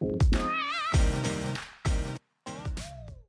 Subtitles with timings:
[0.00, 0.13] you.